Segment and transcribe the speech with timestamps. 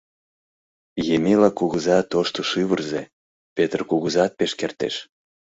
[1.15, 3.01] Емела кугыза тошто шӱвырзӧ,
[3.55, 4.95] Петр кугызат пеш кертеш.